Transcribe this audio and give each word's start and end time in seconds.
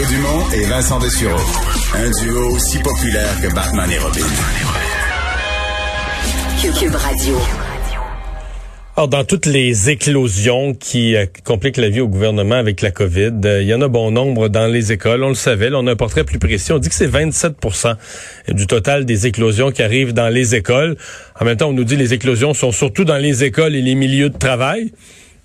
Mario 0.00 0.16
Dumont 0.16 0.50
et 0.54 0.64
Vincent 0.64 0.98
Dessureau. 0.98 1.40
Un 1.94 2.10
duo 2.22 2.54
aussi 2.54 2.78
populaire 2.78 3.40
que 3.42 3.54
Batman 3.54 3.90
et 3.90 3.98
Robin. 3.98 4.20
Cube 6.78 6.94
Radio. 6.94 7.36
Alors, 8.96 9.08
dans 9.08 9.24
toutes 9.24 9.46
les 9.46 9.90
éclosions 9.90 10.74
qui 10.74 11.16
euh, 11.16 11.26
compliquent 11.44 11.76
la 11.76 11.90
vie 11.90 12.00
au 12.00 12.08
gouvernement 12.08 12.54
avec 12.54 12.80
la 12.80 12.90
COVID, 12.90 13.32
euh, 13.44 13.62
il 13.62 13.68
y 13.68 13.74
en 13.74 13.82
a 13.82 13.88
bon 13.88 14.10
nombre 14.10 14.48
dans 14.48 14.66
les 14.66 14.92
écoles. 14.92 15.22
On 15.22 15.28
le 15.28 15.34
savait, 15.34 15.68
là, 15.68 15.78
on 15.78 15.86
a 15.86 15.92
un 15.92 15.96
portrait 15.96 16.24
plus 16.24 16.38
précis. 16.38 16.72
On 16.72 16.78
dit 16.78 16.88
que 16.88 16.94
c'est 16.94 17.08
27% 17.08 17.94
du 18.48 18.66
total 18.66 19.04
des 19.04 19.26
éclosions 19.26 19.70
qui 19.70 19.82
arrivent 19.82 20.14
dans 20.14 20.28
les 20.28 20.54
écoles. 20.54 20.96
En 21.38 21.44
même 21.44 21.58
temps, 21.58 21.68
on 21.68 21.74
nous 21.74 21.84
dit 21.84 21.96
que 21.96 22.00
les 22.00 22.14
éclosions 22.14 22.54
sont 22.54 22.72
surtout 22.72 23.04
dans 23.04 23.18
les 23.18 23.44
écoles 23.44 23.74
et 23.74 23.82
les 23.82 23.94
milieux 23.94 24.30
de 24.30 24.38
travail. 24.38 24.92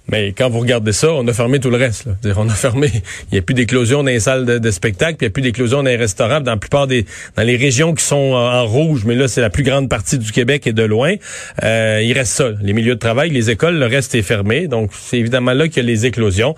Mais 0.08 0.34
quand 0.34 0.50
vous 0.50 0.60
regardez 0.60 0.92
ça, 0.92 1.12
on 1.14 1.28
a 1.28 1.34
fermé 1.34 1.60
tout 1.60 1.70
le 1.70 1.78
reste. 1.78 2.06
Là. 2.06 2.34
On 2.38 2.48
a 2.48 2.54
fermé. 2.54 2.92
Il 3.32 3.34
n'y 3.34 3.40
a 3.40 3.42
plus 3.42 3.56
d'éclosion 3.56 4.04
dans 4.04 4.10
les 4.10 4.20
salles 4.20 4.46
de, 4.46 4.72
spectacle, 4.72 5.18
puis 5.18 5.26
il 5.26 5.28
n'y 5.28 5.32
a 5.32 5.34
plus 5.34 5.42
d'éclosion 5.42 5.78
dans 5.78 5.90
les 5.90 5.96
restaurants. 5.96 6.42
Dans 6.42 6.52
la 6.52 6.58
plupart 6.58 6.88
des, 6.88 7.06
dans 7.36 7.44
les 7.44 7.56
régions 7.56 7.94
qui 7.94 8.04
sont 8.04 8.34
en, 8.34 8.66
rouge, 8.66 9.04
mais 9.06 9.16
là 9.16 9.28
c'est 9.28 9.42
la 9.42 9.50
plus 9.50 9.64
grande 9.64 9.90
partie 9.90 10.18
du 10.18 10.32
Québec 10.32 10.68
et 10.68 10.74
de 10.74 10.84
loin, 10.84 11.14
euh, 11.64 12.02
il 12.04 12.14
reste 12.14 12.34
ça. 12.34 12.50
Les 12.62 12.74
milieux 12.74 12.96
de 12.96 13.00
travail, 13.00 13.30
les 13.30 13.50
écoles, 13.50 13.78
le 13.78 13.86
reste 13.86 14.16
est 14.16 14.22
fermé. 14.22 14.68
Donc 14.68 14.92
c'est 14.94 15.18
évidemment 15.18 15.54
là 15.54 15.68
qu'il 15.68 15.84
y 15.84 15.86
a 15.86 15.90
les 15.90 16.06
éclosions. 16.06 16.56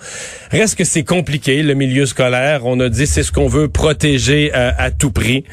Reste 0.50 0.76
que 0.76 0.84
c'est 0.84 1.04
compliqué 1.04 1.62
le 1.62 1.74
milieu 1.74 2.06
scolaire. 2.06 2.66
On 2.66 2.80
a 2.80 2.88
dit 2.88 3.06
c'est 3.06 3.22
ce 3.22 3.32
qu'on 3.32 3.48
veut 3.48 3.68
protéger 3.68 4.52
euh, 4.54 4.70
à 4.76 4.90
tout 4.90 5.10
prix. 5.10 5.44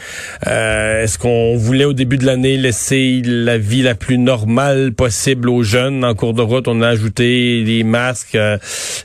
Euh, 0.47 1.03
Est-ce 1.03 1.17
qu'on 1.17 1.55
voulait 1.55 1.85
au 1.85 1.93
début 1.93 2.17
de 2.17 2.25
l'année 2.25 2.57
laisser 2.57 3.21
la 3.23 3.57
vie 3.57 3.81
la 3.81 3.95
plus 3.95 4.17
normale 4.17 4.93
possible 4.93 5.49
aux 5.49 5.63
jeunes? 5.63 6.03
En 6.03 6.15
cours 6.15 6.33
de 6.33 6.41
route 6.41 6.67
On 6.67 6.81
a 6.81 6.87
ajouté 6.87 7.63
les 7.63 7.84
masques, 7.85 8.35
euh, 8.35 8.57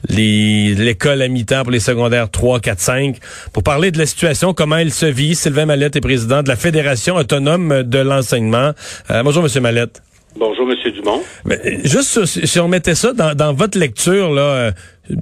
l'école 0.08 1.22
à 1.22 1.28
mi-temps 1.28 1.62
pour 1.62 1.72
les 1.72 1.80
secondaires 1.80 2.30
3, 2.30 2.60
4, 2.60 2.80
5. 2.80 3.16
Pour 3.52 3.62
parler 3.62 3.90
de 3.90 3.98
la 3.98 4.06
situation, 4.06 4.54
comment 4.54 4.76
elle 4.76 4.92
se 4.92 5.06
vit, 5.06 5.34
Sylvain 5.34 5.66
Mallette 5.66 5.96
est 5.96 6.00
président 6.00 6.42
de 6.42 6.48
la 6.48 6.56
Fédération 6.56 7.16
autonome 7.16 7.82
de 7.82 7.98
l'enseignement. 7.98 8.72
Euh, 9.10 9.22
bonjour, 9.22 9.42
Monsieur 9.42 9.60
Mallette. 9.60 10.02
Bonjour, 10.36 10.66
Monsieur 10.66 10.92
Dumont. 10.92 11.22
juste 11.84 12.24
si 12.24 12.60
on 12.60 12.68
mettait 12.68 12.94
ça 12.94 13.12
dans, 13.12 13.52
votre 13.52 13.78
lecture, 13.78 14.32
là, 14.32 14.42
euh, 14.42 14.72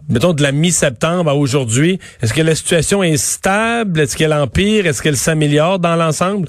mettons 0.09 0.35
de 0.35 0.43
la 0.43 0.53
mi-septembre 0.53 1.31
à 1.31 1.35
aujourd'hui, 1.35 1.99
est-ce 2.23 2.35
que 2.35 2.43
la 2.43 2.55
situation 2.55 3.03
est 3.03 3.17
stable? 3.17 4.01
Est-ce 4.01 4.17
qu'elle 4.17 4.35
empire? 4.35 4.87
Est-ce 4.87 5.03
qu'elle 5.03 5.17
s'améliore 5.17 5.79
dans 5.79 5.97
l'ensemble? 5.97 6.49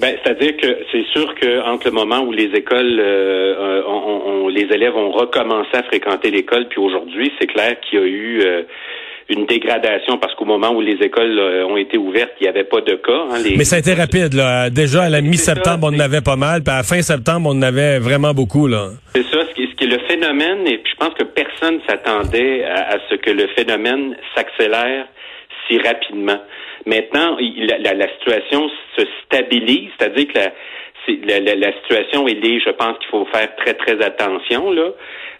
Ben, 0.00 0.16
c'est-à-dire 0.22 0.56
que 0.56 0.78
c'est 0.90 1.04
sûr 1.12 1.34
que 1.34 1.60
entre 1.68 1.88
le 1.88 1.92
moment 1.92 2.20
où 2.20 2.32
les 2.32 2.50
écoles, 2.54 2.98
euh, 3.00 3.82
on, 3.86 4.48
les 4.48 4.66
élèves 4.72 4.96
ont 4.96 5.10
recommencé 5.10 5.70
à 5.74 5.82
fréquenter 5.82 6.30
l'école, 6.30 6.68
puis 6.68 6.78
aujourd'hui, 6.78 7.30
c'est 7.38 7.46
clair 7.46 7.78
qu'il 7.80 7.98
y 7.98 8.02
a 8.02 8.06
eu 8.06 8.40
euh, 8.40 8.62
une 9.28 9.44
dégradation 9.44 10.16
parce 10.16 10.34
qu'au 10.34 10.46
moment 10.46 10.70
où 10.70 10.80
les 10.80 10.96
écoles 11.04 11.38
euh, 11.38 11.66
ont 11.66 11.76
été 11.76 11.98
ouvertes, 11.98 12.32
il 12.40 12.44
n'y 12.44 12.48
avait 12.48 12.64
pas 12.64 12.80
de 12.80 12.94
cas. 12.94 13.26
Hein, 13.30 13.42
Mais 13.58 13.64
ça 13.64 13.76
a 13.76 13.78
été 13.78 13.92
rapide. 13.92 14.32
Là. 14.32 14.70
Déjà, 14.70 15.02
à 15.02 15.08
la 15.10 15.20
mi-septembre, 15.20 15.90
on 15.92 15.94
en 15.94 16.00
avait 16.00 16.22
pas 16.22 16.36
mal, 16.36 16.62
puis 16.62 16.72
à 16.72 16.78
la 16.78 16.82
fin 16.82 17.02
septembre, 17.02 17.50
on 17.52 17.58
en 17.58 17.62
avait 17.62 17.98
vraiment 17.98 18.32
beaucoup. 18.32 18.68
là. 18.68 18.88
C'est 19.14 19.24
ça. 19.24 19.44
Ce 19.50 19.54
qui, 19.54 19.68
ce 19.70 19.76
qui, 19.76 19.84
est 19.84 19.98
le 19.98 20.00
phénomène, 20.08 20.66
et 20.66 20.78
puis 20.78 20.92
je 20.92 21.04
pense 21.04 21.14
que 21.14 21.24
personne 21.24 21.78
s'attendait 21.86 22.64
à, 22.64 22.96
ce 23.10 23.16
que 23.16 23.30
le 23.30 23.48
phénomène 23.48 24.16
s'accélère 24.34 25.06
rapidement. 25.78 26.40
Maintenant, 26.86 27.36
la, 27.38 27.94
la, 27.94 28.08
situation 28.14 28.70
se 28.96 29.02
stabilise, 29.24 29.90
c'est-à-dire 29.98 30.28
que 30.28 30.38
la, 30.38 30.52
la, 31.08 31.54
la, 31.54 31.72
situation 31.80 32.26
est 32.28 32.44
est, 32.44 32.60
je 32.60 32.70
pense 32.70 32.98
qu'il 32.98 33.08
faut 33.10 33.26
faire 33.32 33.54
très, 33.56 33.74
très 33.74 34.02
attention. 34.04 34.70
Là. 34.70 34.90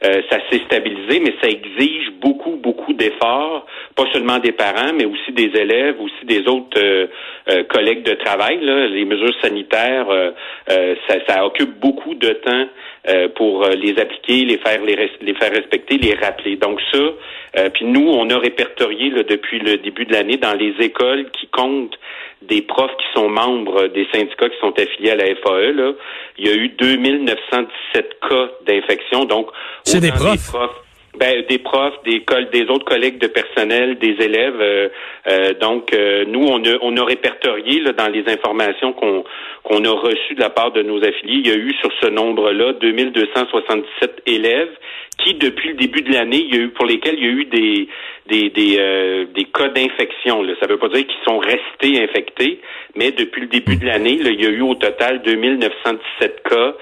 Euh, 0.02 0.22
ça 0.30 0.38
s'est 0.50 0.60
stabilisé, 0.64 1.20
mais 1.20 1.34
ça 1.42 1.48
exige 1.48 2.10
beaucoup, 2.22 2.56
beaucoup 2.56 2.94
d'efforts, 2.94 3.66
pas 3.94 4.04
seulement 4.14 4.38
des 4.38 4.52
parents, 4.52 4.94
mais 4.94 5.04
aussi 5.04 5.32
des 5.32 5.50
élèves, 5.54 6.00
aussi 6.00 6.24
des 6.24 6.48
autres 6.48 6.78
euh, 6.78 7.06
euh, 7.50 7.64
collègues 7.64 8.02
de 8.02 8.14
travail. 8.14 8.60
Là. 8.62 8.86
Les 8.86 9.04
mesures 9.04 9.34
sanitaires, 9.42 10.06
ça, 10.66 11.16
ça, 11.28 11.44
occupe 11.44 11.78
beaucoup 11.80 12.14
de 12.14 12.30
temps 12.30 12.66
pour 13.34 13.66
les 13.68 13.98
appliquer, 13.98 14.44
les 14.44 14.58
faire, 14.58 14.82
les, 14.82 15.10
les, 15.20 15.34
faire 15.34 15.50
respecter, 15.52 15.98
les 15.98 16.14
rappeler. 16.14 16.56
Donc 16.56 16.80
ça, 16.92 17.68
puis 17.70 17.84
nous, 17.84 18.08
on 18.08 18.28
a 18.30 18.38
répertorié 18.38 19.10
là, 19.10 19.22
depuis 19.22 19.58
le 19.58 19.78
début 19.78 20.04
de 20.04 20.12
l'année 20.12 20.36
dans 20.36 20.54
les 20.54 20.74
écoles 20.80 21.30
qui 21.32 21.46
comptent 21.48 21.98
des 22.42 22.62
profs 22.62 22.96
qui 22.96 23.06
sont 23.14 23.28
membres 23.28 23.88
des 23.88 24.06
syndicats 24.12 24.48
qui 24.48 24.58
sont 24.60 24.72
affiliés 24.78 25.10
à 25.10 25.16
la 25.16 25.26
FAE, 25.36 25.72
là, 25.72 25.92
il 26.38 26.46
y 26.46 26.50
a 26.50 26.54
eu 26.54 26.68
2917 26.70 28.18
cas 28.28 28.50
d'infection. 28.66 29.24
Donc, 29.24 29.48
c'est 29.84 30.00
des 30.00 30.10
profs? 30.10 30.52
Ben, 31.20 31.44
des 31.50 31.58
profs, 31.58 32.02
des, 32.06 32.24
des 32.50 32.70
autres 32.70 32.86
collègues 32.86 33.18
de 33.18 33.26
personnel, 33.26 33.98
des 33.98 34.16
élèves. 34.24 34.58
Euh, 34.58 34.88
euh, 35.28 35.52
donc, 35.60 35.92
euh, 35.92 36.24
nous, 36.26 36.40
on 36.40 36.64
a, 36.64 36.78
on 36.80 36.96
a 36.96 37.04
répertorié 37.04 37.80
là, 37.80 37.92
dans 37.92 38.08
les 38.08 38.24
informations 38.26 38.94
qu'on 38.94 39.24
qu'on 39.62 39.84
a 39.84 39.90
reçues 39.90 40.34
de 40.34 40.40
la 40.40 40.48
part 40.48 40.72
de 40.72 40.80
nos 40.82 40.96
affiliés, 41.04 41.42
il 41.44 41.46
y 41.46 41.50
a 41.50 41.56
eu 41.56 41.74
sur 41.74 41.90
ce 42.00 42.06
nombre-là 42.06 42.72
2277 42.80 44.22
élèves 44.24 44.70
qui, 45.22 45.34
depuis 45.34 45.68
le 45.68 45.74
début 45.74 46.00
de 46.00 46.10
l'année, 46.10 46.42
il 46.48 46.54
y 46.54 46.58
a 46.58 46.62
eu 46.62 46.70
pour 46.70 46.86
lesquels 46.86 47.16
il 47.18 47.24
y 47.24 47.28
a 47.28 47.32
eu 47.32 47.44
des 47.44 47.88
des 48.26 48.48
des, 48.48 49.26
des 49.34 49.44
cas 49.44 49.68
d'infection. 49.68 50.42
Ça 50.58 50.66
ne 50.66 50.72
veut 50.72 50.78
pas 50.78 50.88
dire 50.88 51.06
qu'ils 51.06 51.24
sont 51.26 51.38
restés 51.38 52.02
infectés, 52.02 52.62
mais 52.96 53.12
depuis 53.12 53.42
le 53.42 53.48
début 53.48 53.76
de 53.76 53.84
l'année, 53.84 54.18
il 54.24 54.40
y 54.40 54.46
a 54.46 54.48
eu 54.48 54.62
au 54.62 54.74
total 54.74 55.20
2917 55.20 56.42
cas. 56.48 56.74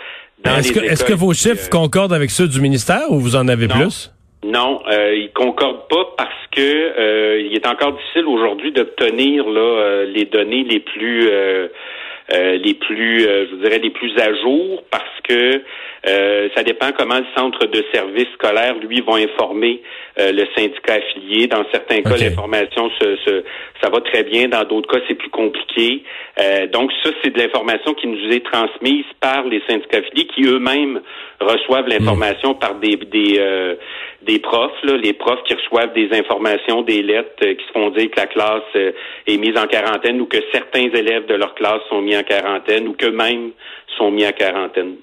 Est-ce 0.58 0.72
que, 0.72 0.78
est 0.78 1.04
que, 1.04 1.12
vos 1.12 1.34
chiffres 1.34 1.68
concordent 1.68 2.12
avec 2.12 2.30
ceux 2.30 2.46
du 2.46 2.60
ministère 2.60 3.10
ou 3.10 3.18
vous 3.18 3.34
en 3.34 3.48
avez 3.48 3.66
plus? 3.66 4.12
Non, 4.44 4.80
euh, 4.88 5.16
il 5.16 5.32
concorde 5.32 5.88
pas 5.88 6.14
parce 6.16 6.46
que 6.52 6.60
euh, 6.60 7.40
il 7.40 7.54
est 7.54 7.66
encore 7.66 7.92
difficile 7.92 8.26
aujourd'hui 8.26 8.70
d'obtenir 8.70 9.48
là 9.48 9.60
euh, 9.60 10.04
les 10.06 10.26
données 10.26 10.62
les 10.62 10.78
plus 10.78 11.28
euh, 11.28 11.68
les 12.30 12.74
plus 12.74 13.20
je 13.20 13.54
dirais 13.62 13.78
les 13.78 13.90
plus 13.90 14.12
à 14.18 14.34
jour 14.34 14.82
parce 14.90 15.04
que 15.24 15.62
ça 16.04 16.62
dépend 16.62 16.90
comment 16.96 17.18
le 17.18 17.26
centre 17.36 17.66
de 17.66 17.84
service 17.92 18.28
scolaire 18.34 18.74
lui 18.78 19.00
va 19.00 19.14
informer 19.14 19.82
le 20.16 20.44
syndicat 20.56 20.94
affilié. 20.94 21.46
Dans 21.46 21.64
certains 21.72 22.02
cas, 22.02 22.16
l'information 22.16 22.90
se, 23.00 23.42
ça 23.82 23.90
va 23.90 24.00
très 24.00 24.24
bien, 24.24 24.48
dans 24.48 24.64
d'autres 24.64 24.90
cas 24.90 25.00
c'est 25.08 25.14
plus 25.14 25.30
compliqué. 25.30 26.02
donc 26.72 26.92
ça 27.02 27.10
c'est 27.22 27.30
de 27.30 27.38
l'information 27.38 27.94
qui 27.94 28.06
nous 28.06 28.30
est 28.30 28.44
transmise 28.44 29.06
par 29.20 29.44
les 29.44 29.62
syndicats 29.68 29.98
affiliés 29.98 30.26
qui 30.26 30.44
eux-mêmes 30.44 31.00
reçoivent 31.40 31.88
l'information 31.88 32.54
par 32.54 32.74
des 32.76 32.96
des 32.96 33.40
des 34.22 34.40
profs, 34.40 34.82
là, 34.82 34.96
les 34.96 35.12
profs 35.12 35.42
qui 35.44 35.54
reçoivent 35.54 35.92
des 35.94 36.08
informations, 36.12 36.82
des 36.82 37.02
lettres 37.02 37.30
euh, 37.44 37.54
qui 37.54 37.64
se 37.66 37.72
font 37.72 37.90
dire 37.90 38.10
que 38.10 38.20
la 38.20 38.26
classe 38.26 38.62
euh, 38.74 38.92
est 39.26 39.36
mise 39.36 39.56
en 39.56 39.66
quarantaine 39.66 40.20
ou 40.20 40.26
que 40.26 40.38
certains 40.52 40.88
élèves 40.92 41.26
de 41.26 41.34
leur 41.34 41.54
classe 41.54 41.80
sont 41.88 42.02
mis 42.02 42.16
en 42.18 42.22
quarantaine 42.24 42.88
ou 42.88 42.92
qu'eux-mêmes 42.94 43.50
sont 43.96 44.10
mis 44.10 44.26
en 44.26 44.32
quarantaine. 44.32 44.96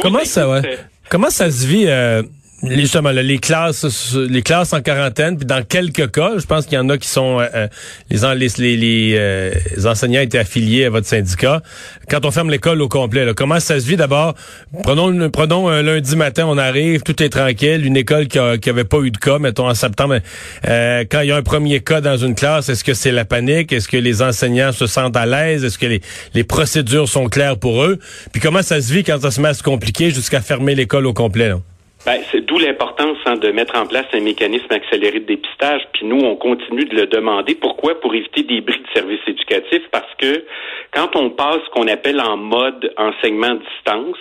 Comment 0.00 0.24
ça, 0.24 0.48
ouais? 0.48 0.78
Comment 1.10 1.30
ça 1.30 1.50
se 1.50 1.66
vit 1.66 1.86
euh, 1.88 2.22
justement 2.70 3.10
les 3.10 3.38
classes 3.38 4.14
les 4.14 4.42
classes 4.42 4.72
en 4.72 4.80
quarantaine 4.80 5.36
puis 5.36 5.46
dans 5.46 5.62
quelques 5.62 6.10
cas 6.10 6.32
je 6.38 6.46
pense 6.46 6.66
qu'il 6.66 6.74
y 6.74 6.78
en 6.78 6.88
a 6.88 6.98
qui 6.98 7.08
sont 7.08 7.40
euh, 7.40 7.46
euh, 7.54 8.34
les 8.34 9.14
euh, 9.16 9.52
enseignants 9.84 10.20
étaient 10.20 10.38
affiliés 10.38 10.84
à 10.84 10.90
votre 10.90 11.06
syndicat. 11.06 11.62
Quand 12.08 12.24
on 12.24 12.30
ferme 12.30 12.50
l'école 12.50 12.82
au 12.82 12.88
complet 12.88 13.24
là, 13.24 13.34
comment 13.34 13.60
ça 13.60 13.78
se 13.80 13.86
vit? 13.86 13.96
D'abord 13.96 14.34
prenons 14.82 15.30
prenons 15.30 15.68
un 15.68 15.82
lundi 15.82 16.16
matin 16.16 16.44
on 16.46 16.58
arrive 16.58 17.02
tout 17.02 17.22
est 17.22 17.30
tranquille 17.30 17.84
une 17.84 17.96
école 17.96 18.28
qui, 18.28 18.38
a, 18.38 18.58
qui 18.58 18.70
avait 18.70 18.84
pas 18.84 18.98
eu 18.98 19.10
de 19.10 19.18
cas 19.18 19.38
mettons 19.38 19.68
en 19.68 19.74
septembre 19.74 20.18
quand 20.64 21.20
il 21.20 21.28
y 21.28 21.32
a 21.32 21.36
un 21.36 21.42
premier 21.42 21.80
cas 21.80 22.00
dans 22.00 22.16
une 22.16 22.34
classe 22.34 22.68
est-ce 22.68 22.84
que 22.84 22.94
c'est 22.94 23.12
la 23.12 23.24
panique? 23.24 23.72
Est-ce 23.72 23.88
que 23.88 23.96
les 23.96 24.22
enseignants 24.22 24.72
se 24.72 24.86
sentent 24.86 25.16
à 25.16 25.26
l'aise? 25.26 25.64
Est-ce 25.64 25.78
que 25.78 25.86
les, 25.86 26.00
les 26.34 26.44
procédures 26.44 27.08
sont 27.08 27.28
claires 27.28 27.58
pour 27.58 27.84
eux? 27.84 27.98
Puis 28.32 28.40
comment 28.40 28.62
ça 28.62 28.80
se 28.80 28.92
vit 28.92 29.04
quand 29.04 29.20
ça 29.20 29.30
se 29.30 29.40
met 29.40 29.48
à 29.48 29.54
se 29.54 29.62
compliquer 29.62 30.10
jusqu'à 30.10 30.40
fermer 30.40 30.74
l'école 30.74 31.06
au 31.06 31.12
complet 31.12 31.48
là? 31.48 31.60
Ben, 32.06 32.20
c'est 32.30 32.42
d'où 32.42 32.58
l'importance 32.58 33.16
hein, 33.24 33.36
de 33.36 33.50
mettre 33.50 33.76
en 33.78 33.86
place 33.86 34.04
un 34.12 34.20
mécanisme 34.20 34.70
accéléré 34.70 35.20
de 35.20 35.24
dépistage. 35.24 35.80
Puis 35.94 36.04
nous, 36.04 36.20
on 36.20 36.36
continue 36.36 36.84
de 36.84 36.94
le 36.94 37.06
demander. 37.06 37.54
Pourquoi? 37.54 37.98
Pour 37.98 38.14
éviter 38.14 38.42
des 38.42 38.60
bris 38.60 38.78
de 38.78 38.86
services 38.92 39.26
éducatifs. 39.26 39.88
Parce 39.90 40.12
que 40.18 40.44
quand 40.92 41.16
on 41.16 41.30
passe 41.30 41.60
ce 41.64 41.70
qu'on 41.70 41.88
appelle 41.88 42.20
en 42.20 42.36
mode 42.36 42.92
enseignement 42.98 43.54
distance, 43.54 44.18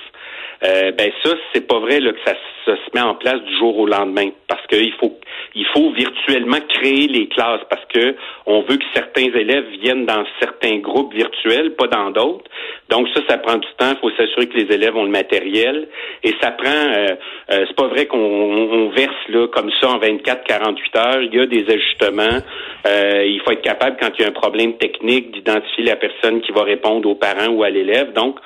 euh, 0.66 0.92
ben 0.92 1.12
ça, 1.24 1.32
c'est 1.54 1.68
pas 1.68 1.80
vrai 1.80 2.00
là, 2.00 2.12
que 2.14 2.20
ça, 2.26 2.34
se 2.66 2.72
met 2.94 3.02
en 3.02 3.16
place 3.16 3.42
du 3.42 3.58
jour 3.58 3.78
au 3.78 3.86
lendemain. 3.86 4.30
Parce 4.48 4.66
qu'il 4.68 4.94
faut 4.94 5.20
il 5.56 5.66
faut 5.68 5.92
virtuellement 5.92 6.60
créer 6.70 7.08
les 7.08 7.28
classes 7.28 7.62
parce 7.70 7.86
que 7.94 8.16
on 8.46 8.62
veut 8.62 8.78
que 8.78 8.86
certains 8.94 9.32
élèves 9.34 9.66
viennent 9.82 10.06
dans 10.06 10.24
certains 10.40 10.78
groupes 10.78 11.14
virtuels, 11.14 11.76
pas 11.76 11.88
dans 11.88 12.12
d'autres. 12.12 12.50
Donc 12.90 13.08
ça, 13.14 13.22
ça 13.28 13.38
prend 13.38 13.58
du 13.58 13.68
temps. 13.78 13.92
Il 13.92 13.98
faut 13.98 14.12
s'assurer 14.16 14.48
que 14.48 14.58
les 14.58 14.74
élèves 14.74 14.96
ont 14.96 15.04
le 15.04 15.10
matériel. 15.10 15.90
Et 16.24 16.34
ça 16.42 16.52
prend 16.52 16.70
euh, 16.70 17.16
euh 17.52 17.66
c'est 17.68 17.76
pas 17.76 17.88
vrai 17.88 18.06
qu'on 18.06 18.90
verse 18.96 19.28
là 19.30 19.48
comme 19.48 19.72
ça 19.82 19.90
en 19.90 20.00
24-48 20.00 20.98
heures. 20.98 21.22
Il 21.22 21.36
y 21.36 21.40
a 21.40 21.46
des 21.46 21.66
ajustements. 21.70 22.40
Euh, 22.88 23.26
il 23.26 23.42
faut 23.42 23.52
être 23.52 23.62
capable, 23.62 23.98
quand 24.00 24.10
il 24.18 24.22
y 24.22 24.26
a 24.26 24.30
un 24.30 24.32
problème 24.32 24.78
technique, 24.78 25.32
d'identifier 25.32 25.86
la 25.86 25.96
personne 25.96 26.42
qui 26.42 26.52
va 26.52 26.64
répondre 26.64 27.10
aux 27.10 27.16
parents 27.16 27.48
ou 27.48 27.64
à 27.64 27.70
l'élève. 27.70 28.14
Donc, 28.14 28.40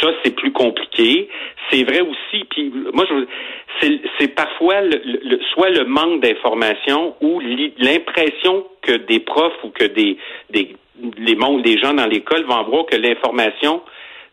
ça, 0.00 0.08
c'est 0.24 0.34
plus 0.34 0.52
compliqué. 0.52 1.28
C'est 1.70 1.84
vrai 1.84 2.00
aussi, 2.00 2.44
puis 2.50 2.72
moi, 2.92 3.06
c'est 4.18 4.34
parfois 4.34 4.80
le, 4.82 5.38
soit 5.52 5.70
le 5.70 5.84
manque 5.84 6.20
d'information 6.20 7.14
ou 7.20 7.40
l'impression 7.78 8.66
que 8.82 8.92
des 8.92 9.20
profs 9.20 9.64
ou 9.64 9.70
que 9.70 9.84
des, 9.84 10.18
des 10.50 10.76
les, 11.18 11.36
les 11.64 11.78
gens 11.78 11.94
dans 11.94 12.06
l'école 12.06 12.44
vont 12.44 12.62
voir 12.64 12.86
que 12.86 12.96
l'information 12.96 13.82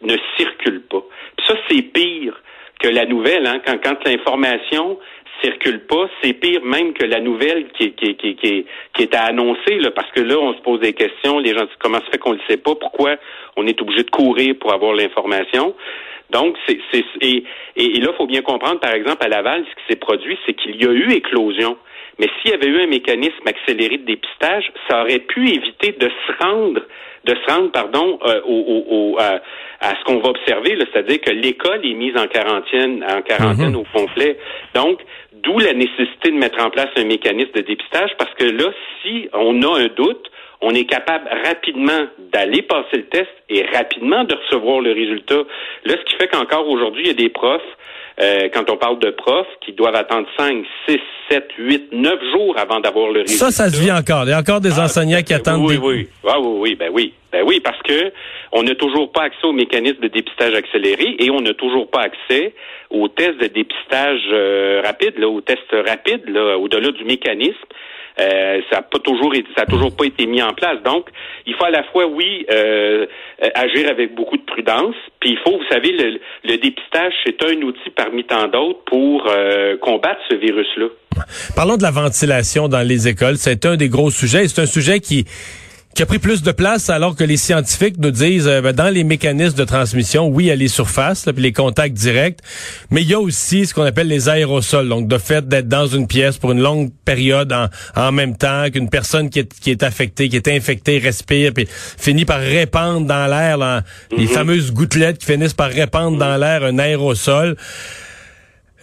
ne 0.02 0.16
circule 0.38 0.82
pas. 0.82 1.04
ça, 1.48 1.56
c'est 1.70 1.82
pire 1.82 2.42
que 2.80 2.88
la 2.88 3.06
nouvelle, 3.06 3.46
hein, 3.46 3.60
quand, 3.66 3.78
quand 3.84 4.06
l'information 4.06 4.98
circule 5.44 5.86
pas, 5.86 6.10
c'est 6.22 6.34
pire 6.34 6.64
même 6.64 6.94
que 6.94 7.06
la 7.06 7.20
nouvelle 7.20 7.68
qui, 7.78 7.92
qui, 7.94 8.16
qui, 8.16 8.36
qui, 8.36 8.66
qui 8.94 9.04
est 9.04 9.16
à 9.16 9.24
annoncer, 9.24 9.80
là, 9.80 9.92
parce 9.92 10.12
que 10.12 10.22
là, 10.22 10.38
on 10.38 10.54
se 10.54 10.60
pose 10.62 10.80
des 10.82 10.94
questions, 10.94 11.40
les 11.40 11.54
gens 11.54 11.66
disent 11.66 11.76
comment 11.80 12.00
se 12.00 12.10
fait 12.12 12.18
qu'on 12.18 12.34
ne 12.34 12.38
le 12.38 12.42
sait 12.50 12.58
pas, 12.58 12.76
pourquoi 12.76 13.16
on 13.56 13.68
est 13.68 13.82
obligé 13.82 14.04
de 14.04 14.10
courir 14.10 14.56
pour 14.60 14.74
avoir 14.74 14.94
l'information? 14.94 15.76
Donc, 16.30 16.56
c'est, 16.68 16.80
c'est 16.92 17.04
et, 17.22 17.44
et, 17.76 18.00
là, 18.00 18.10
il 18.12 18.18
faut 18.18 18.28
bien 18.28 18.42
comprendre, 18.42 18.80
par 18.80 18.94
exemple, 18.94 19.24
à 19.24 19.28
Laval, 19.28 19.64
ce 19.64 19.76
qui 19.76 19.90
s'est 19.90 20.00
produit, 20.00 20.38
c'est 20.46 20.54
qu'il 20.54 20.76
y 20.76 20.86
a 20.86 20.92
eu 20.92 21.12
éclosion. 21.12 21.78
Mais 22.20 22.28
s'il 22.42 22.52
y 22.52 22.54
avait 22.54 22.68
eu 22.68 22.82
un 22.82 22.88
mécanisme 22.88 23.48
accéléré 23.48 23.98
de 23.98 24.06
dépistage, 24.06 24.72
ça 24.90 25.02
aurait 25.02 25.20
pu 25.20 25.48
éviter 25.48 25.94
de 25.94 26.10
se 26.10 26.44
rendre, 26.44 26.82
de 27.24 27.34
se 27.34 27.52
rendre, 27.52 27.72
pardon, 27.72 28.20
euh, 28.26 28.42
au, 28.46 28.84
au, 28.90 29.18
à, 29.20 29.40
ce 29.82 30.04
qu'on 30.04 30.20
va 30.20 30.30
observer, 30.30 30.78
c'est-à-dire 30.78 31.22
que 31.22 31.32
l'école 31.32 31.86
est 31.86 31.94
mise 31.94 32.18
en 32.18 32.28
quarantaine, 32.28 33.06
en 33.10 33.22
quarantaine 33.22 33.72
mhm. 33.72 33.78
au 33.78 33.86
complet. 33.94 34.38
Donc, 34.76 35.00
d'où 35.32 35.58
la 35.60 35.74
nécessité 35.74 36.32
de 36.32 36.38
mettre 36.38 36.64
en 36.64 36.70
place 36.70 36.90
un 36.98 37.06
mécanisme 37.06 37.54
de 37.54 37.62
dépistage, 37.62 38.12
parce 38.18 38.34
que 38.34 38.44
là, 38.46 38.70
si 39.02 39.30
on 39.34 39.62
a 39.64 39.80
un 39.80 39.88
doute, 39.88 40.30
on 40.62 40.72
est 40.72 40.86
capable 40.86 41.30
rapidement 41.46 42.08
d'aller 42.34 42.62
passer 42.62 42.98
le 42.98 43.06
test 43.06 43.30
et 43.50 43.66
rapidement 43.74 44.24
de 44.26 44.36
recevoir 44.36 44.82
le 44.82 44.92
résultat. 44.92 45.42
Là, 45.86 45.94
ce 45.98 46.04
qui 46.04 46.16
fait 46.18 46.28
qu'encore 46.28 46.68
aujourd'hui, 46.68 47.04
il 47.04 47.08
y 47.08 47.12
a 47.12 47.14
des 47.14 47.30
profs, 47.30 47.62
euh, 48.22 48.50
quand 48.54 48.70
on 48.70 48.76
parle 48.76 49.00
de 49.00 49.12
profs, 49.12 49.48
qui 49.66 49.72
doivent 49.72 49.96
attendre 49.96 50.28
5, 50.38 50.66
6, 50.88 50.98
7, 51.30 51.48
8, 51.58 51.90
9 51.94 52.20
jours 52.34 52.58
avant 52.58 52.82
d'avoir 52.82 53.10
le 53.12 53.22
résultat. 53.22 53.46
Ça, 53.46 53.52
ça 53.52 53.70
se 53.70 53.82
vit 53.82 53.92
encore. 53.92 54.24
Il 54.26 54.32
y 54.32 54.34
a 54.34 54.40
encore 54.40 54.60
des 54.60 54.78
ah, 54.78 54.84
enseignants 54.84 55.22
qui 55.22 55.34
attendent. 55.34 55.66
Oui, 55.66 55.78
oui. 55.82 56.10
Ah, 56.28 56.40
oui, 56.40 56.58
oui, 56.60 56.76
ben 56.76 56.90
oui. 56.92 57.14
Ben 57.32 57.44
oui, 57.46 57.62
parce 57.62 57.82
que 57.84 58.12
on 58.52 58.64
n'a 58.64 58.76
toujours 58.76 59.12
pas 59.12 59.22
accès 59.22 59.46
au 59.46 59.54
mécanisme 59.54 60.00
de 60.02 60.08
dépistage 60.08 60.56
accéléré 60.56 61.16
et 61.20 61.30
on 61.30 61.42
n'a 61.42 61.54
toujours 61.54 61.90
pas 61.90 62.02
accès 62.02 62.54
aux 62.90 63.08
tests 63.08 63.38
de 63.38 63.48
dépistage 63.48 64.22
euh, 64.32 64.82
rapide, 64.84 65.18
là, 65.20 65.30
aux 65.30 65.42
tests 65.42 65.72
rapides, 65.72 66.28
là, 66.28 66.58
au-delà 66.58 66.92
du 66.92 67.06
mécanisme. 67.06 67.56
Euh, 68.20 68.62
ça 68.70 68.78
n'a 68.78 68.82
pas 68.82 69.00
toujours 69.00 69.34
ça 69.56 69.64
a 69.64 69.66
toujours 69.66 69.96
pas 69.96 70.06
été 70.06 70.26
mis 70.26 70.42
en 70.42 70.54
place. 70.54 70.82
Donc, 70.84 71.08
il 71.46 71.54
faut 71.56 71.66
à 71.66 71.70
la 71.70 71.84
fois, 71.84 72.06
oui, 72.08 72.46
euh, 72.52 73.06
agir 73.56 73.90
avec 73.90 74.16
beaucoup 74.16 74.38
de 74.38 74.44
prudence, 74.44 74.96
puis 75.20 75.32
il 75.32 75.38
faut, 75.38 75.58
vous 75.58 75.68
savez, 75.70 75.92
le, 75.92 76.20
le 76.44 76.58
dépistage, 76.58 77.14
c'est 77.26 77.42
un 77.44 77.62
outil 77.62 77.90
parmi 77.96 78.24
tant 78.26 78.48
d'autres 78.48 78.84
pour 78.86 79.28
euh, 79.28 79.78
combattre 79.78 80.22
ce 80.30 80.36
virus-là. 80.36 80.88
Parlons 81.56 81.78
de 81.78 81.84
la 81.84 81.92
ventilation 81.92 82.68
dans 82.68 82.86
les 82.88 83.08
écoles. 83.08 83.38
C'est 83.38 83.66
un 83.66 83.76
des 83.76 83.90
gros 83.90 84.10
sujets. 84.10 84.48
C'est 84.48 84.62
un 84.62 84.66
sujet 84.66 85.00
qui 85.00 85.26
qui 85.96 86.04
a 86.04 86.06
pris 86.06 86.20
plus 86.20 86.44
de 86.44 86.52
place 86.52 86.90
alors 86.90 87.16
que 87.16 87.24
les 87.24 87.38
scientifiques 87.38 87.98
nous 87.98 88.12
disent 88.12 88.48
euh, 88.48 88.62
ben, 88.62 88.74
dans 88.74 88.90
les 88.90 89.04
mécanismes 89.04 89.58
de 89.58 89.64
transmission, 89.64 90.28
oui, 90.28 90.46
il 90.46 90.48
y 90.48 90.52
a 90.52 90.56
les 90.56 90.68
surfaces, 90.68 91.26
puis 91.26 91.44
les 91.44 91.52
contacts 91.52 91.94
directs, 91.96 92.40
mais 92.90 93.02
il 93.02 93.10
y 93.10 93.14
a 93.14 93.20
aussi 93.20 93.66
ce 93.66 93.74
qu'on 93.74 93.84
appelle 93.84 94.08
les 94.08 94.30
aérosols. 94.30 94.88
Donc, 94.88 95.08
de 95.08 95.18
fait 95.18 95.48
d'être 95.48 95.68
dans 95.68 95.88
une 95.88 96.08
pièce 96.08 96.38
pour 96.38 96.52
une 96.52 96.62
longue 96.62 96.92
période 97.06 97.52
en, 97.52 97.68
en 97.96 98.12
même 98.12 98.38
temps 98.38 98.70
qu'une 98.72 98.90
personne 98.90 99.30
qui 99.30 99.40
est, 99.40 99.60
qui 99.60 99.72
est 99.72 99.84
affectée, 99.84 100.30
qui 100.30 100.38
est 100.38 100.48
infectée, 100.48 101.00
respire, 101.00 101.54
puis 101.54 101.68
finit 101.70 102.26
par 102.26 102.40
répandre 102.40 103.06
dans 103.06 103.28
l'air 103.28 103.84
les 104.16 104.26
mhm. 104.26 104.30
fameuses 104.30 104.72
gouttelettes 104.72 105.18
qui 105.18 105.26
finissent 105.26 105.54
par 105.54 105.70
répandre 105.70 106.18
dans 106.18 106.38
l'air 106.38 106.64
un 106.64 106.80
aérosol. 106.80 107.58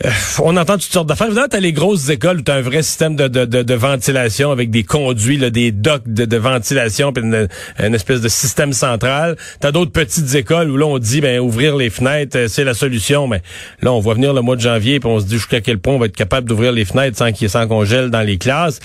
Euh, 0.04 0.10
on 0.42 0.56
entend 0.58 0.74
toutes 0.74 0.92
sortes 0.92 1.08
d'affaires. 1.08 1.28
Évidemment, 1.28 1.48
t'as 1.50 1.60
les 1.60 1.72
grosses 1.72 2.10
écoles 2.10 2.38
où 2.38 2.42
t'as 2.42 2.56
un 2.56 2.60
vrai 2.60 2.82
système 2.82 3.16
de, 3.16 3.28
de, 3.28 3.44
de, 3.44 3.74
ventilation 3.74 4.50
avec 4.50 4.70
des 4.70 4.84
conduits, 4.84 5.38
là, 5.38 5.48
des 5.48 5.72
docks 5.72 6.06
de, 6.06 6.36
ventilation, 6.36 7.14
puis 7.14 7.24
une, 7.24 7.94
espèce 7.94 8.20
de 8.20 8.28
système 8.28 8.74
central. 8.74 9.36
T'as 9.60 9.72
d'autres 9.72 9.92
petites 9.92 10.34
écoles 10.34 10.70
où 10.70 10.76
là, 10.76 10.86
on 10.86 10.98
dit, 10.98 11.22
ben, 11.22 11.40
ouvrir 11.40 11.76
les 11.76 11.88
fenêtres, 11.88 12.36
euh, 12.36 12.48
c'est 12.48 12.64
la 12.64 12.74
solution. 12.74 13.26
Mais 13.26 13.40
là, 13.80 13.90
on 13.92 14.00
voit 14.00 14.14
venir 14.14 14.34
le 14.34 14.42
mois 14.42 14.56
de 14.56 14.60
janvier, 14.60 15.00
puis 15.00 15.08
on 15.08 15.18
se 15.18 15.24
dit 15.24 15.36
jusqu'à 15.36 15.62
quel 15.62 15.78
point 15.78 15.94
on 15.94 15.98
va 15.98 16.06
être 16.06 16.16
capable 16.16 16.46
d'ouvrir 16.46 16.72
les 16.72 16.84
fenêtres 16.84 17.16
sans 17.16 17.32
qu'il 17.32 17.48
sans 17.48 17.66
qu'on 17.66 17.84
gèle 17.84 18.10
dans 18.10 18.22
les 18.22 18.36
classes. 18.36 18.80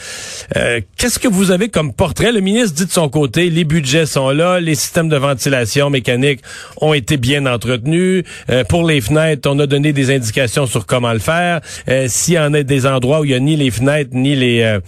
Euh, 0.55 0.79
qu'est-ce 0.95 1.19
que 1.19 1.27
vous 1.27 1.51
avez 1.51 1.67
comme 1.67 1.93
portrait? 1.93 2.31
Le 2.31 2.39
ministre 2.39 2.75
dit 2.75 2.85
de 2.85 2.91
son 2.91 3.09
côté, 3.09 3.49
les 3.49 3.65
budgets 3.65 4.05
sont 4.05 4.29
là, 4.29 4.61
les 4.61 4.75
systèmes 4.75 5.09
de 5.09 5.17
ventilation 5.17 5.89
mécanique 5.89 6.39
ont 6.77 6.93
été 6.93 7.17
bien 7.17 7.45
entretenus. 7.47 8.23
pour 8.69 8.87
les 8.87 9.01
fenêtres, 9.01 9.49
on 9.49 9.59
a 9.59 9.65
donné 9.65 9.93
des 9.93 10.13
indications 10.13 10.67
sur 10.67 10.85
comment 10.85 11.00
comment 11.01 11.13
le 11.13 11.19
faire. 11.19 11.61
Euh, 11.89 12.05
S'il 12.07 12.35
y 12.35 12.39
en 12.39 12.53
a 12.53 12.61
des 12.63 12.85
endroits 12.85 13.21
où 13.21 13.25
il 13.25 13.31
y 13.31 13.33
a 13.33 13.39
ni 13.39 13.55
les 13.55 13.71
fenêtres 13.71 14.11
ni 14.13 14.35
les 14.35 14.61
euh, 14.61 14.79